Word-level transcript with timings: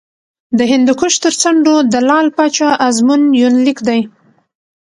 د 0.57 0.59
هندوکش 0.71 1.13
تر 1.23 1.33
څنډو 1.41 1.75
د 1.93 1.95
لعل 2.07 2.27
پاچا 2.37 2.69
ازمون 2.87 3.21
یونلیک 3.41 3.77
دی 3.87 3.99